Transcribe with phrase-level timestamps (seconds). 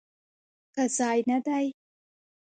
[0.73, 1.65] ښه ځای نه دی؟